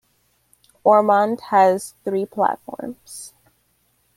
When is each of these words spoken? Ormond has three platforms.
Ormond 0.83 1.41
has 1.51 1.93
three 2.03 2.25
platforms. 2.25 3.35